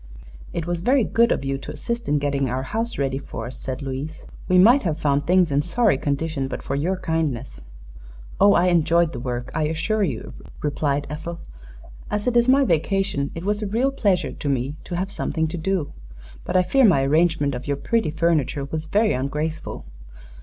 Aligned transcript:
"It 0.51 0.65
was 0.65 0.81
very 0.81 1.03
good 1.03 1.31
of 1.31 1.45
you 1.45 1.59
to 1.59 1.71
assist 1.73 2.09
in 2.09 2.17
getting 2.17 2.49
our 2.49 2.63
house 2.63 2.97
ready 2.97 3.19
for 3.19 3.45
us," 3.45 3.59
said 3.59 3.83
Louise. 3.83 4.25
"We 4.47 4.57
might 4.57 4.81
have 4.81 4.97
found 4.97 5.27
things 5.27 5.51
in 5.51 5.61
sorry 5.61 5.99
condition 5.99 6.47
but 6.47 6.63
for 6.63 6.73
your 6.73 6.97
kindness." 6.97 7.63
"Oh, 8.39 8.53
I 8.53 8.69
enjoyed 8.69 9.13
the 9.13 9.19
work, 9.19 9.51
I 9.53 9.65
assure 9.65 10.01
you," 10.01 10.33
replied 10.63 11.05
Ethel. 11.11 11.37
"As 12.09 12.25
it 12.25 12.35
is 12.35 12.49
my 12.49 12.63
vacation, 12.65 13.29
it 13.35 13.45
was 13.45 13.61
a 13.61 13.67
real 13.67 13.91
pleasure 13.91 14.31
to 14.31 14.49
me 14.49 14.75
to 14.85 14.95
have 14.95 15.11
something 15.11 15.47
to 15.49 15.57
do. 15.59 15.93
But 16.45 16.57
I 16.57 16.63
fear 16.63 16.83
my 16.83 17.03
arrangement 17.03 17.53
of 17.53 17.67
your 17.67 17.77
pretty 17.77 18.09
furniture 18.09 18.65
was 18.65 18.87
very 18.87 19.13
ungraceful." 19.13 19.85